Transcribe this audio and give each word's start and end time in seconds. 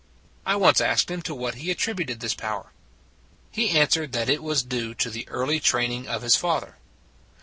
"I 0.51 0.55
once 0.55 0.81
asked 0.81 1.11
him 1.11 1.21
to 1.21 1.35
what 1.35 1.53
he 1.61 1.69
attributed 1.69 2.21
this 2.21 2.33
power." 2.33 2.71
He 3.51 3.77
answered 3.77 4.13
that 4.13 4.31
it 4.31 4.41
was 4.41 4.63
due 4.63 4.95
to 4.95 5.11
the 5.11 5.29
early 5.29 5.59
training 5.59 6.07
of 6.07 6.23
his 6.23 6.35
father. 6.35 6.77